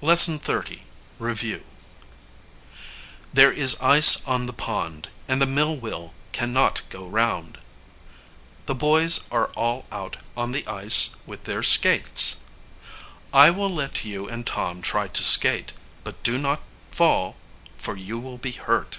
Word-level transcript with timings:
LESSON 0.00 0.38
XXX. 0.38 0.82
REVIEW. 1.18 1.64
There 3.34 3.50
is 3.50 3.76
ice 3.80 4.24
on 4.24 4.46
the 4.46 4.52
pond, 4.52 5.08
and 5.26 5.42
the 5.42 5.46
mill 5.48 5.76
wheel 5.76 6.14
can 6.30 6.52
not 6.52 6.82
go 6.90 7.08
round. 7.08 7.58
The 8.66 8.74
boys 8.76 9.28
are 9.32 9.46
all 9.56 9.84
out 9.90 10.18
on 10.36 10.52
the 10.52 10.64
ice 10.68 11.16
with 11.26 11.42
their 11.42 11.64
skates. 11.64 12.42
I 13.34 13.50
will 13.50 13.70
let 13.74 14.04
you 14.04 14.28
and 14.28 14.46
Tom 14.46 14.80
try 14.80 15.08
to 15.08 15.24
skate; 15.24 15.72
but 16.04 16.22
do 16.22 16.38
not 16.38 16.62
fall, 16.92 17.34
for 17.76 17.96
you 17.96 18.16
will 18.20 18.38
be 18.38 18.52
hurt. 18.52 18.98